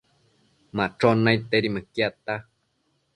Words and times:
Machon 0.77 1.17
naidtedi 1.25 1.69
mëquiadta 1.75 2.33